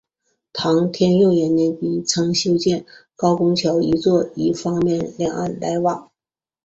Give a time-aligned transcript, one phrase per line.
[0.51, 6.09] 唐天佑年间曾修建高公桥一座以方便两岸来往。